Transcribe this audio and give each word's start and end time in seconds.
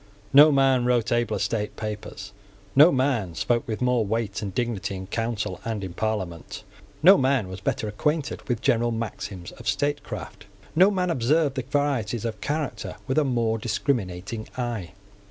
No 0.33 0.51
man 0.51 0.83
wrote 0.83 1.11
abler 1.11 1.37
state 1.37 1.75
papers. 1.75 2.31
No 2.75 2.91
man 2.91 3.35
spoke 3.35 3.67
with 3.67 3.83
more 3.83 4.03
weight 4.03 4.41
and 4.41 4.51
dignity 4.51 4.95
in 4.95 5.05
Council 5.05 5.61
and 5.63 5.83
in 5.83 5.93
Parliament. 5.93 6.63
No 7.03 7.19
man 7.19 7.47
was 7.49 7.61
better 7.61 7.87
acquainted 7.87 8.41
with 8.49 8.63
general 8.63 8.89
maxims 8.89 9.51
of 9.51 9.67
statecraft. 9.67 10.47
No 10.75 10.89
man 10.89 11.11
observed 11.11 11.53
the 11.53 11.61
varieties 11.61 12.25
of 12.25 12.41
character 12.41 12.95
with 13.05 13.19
a 13.19 13.23
more 13.23 13.59
discriminating 13.59 14.47
eye. 14.57 14.93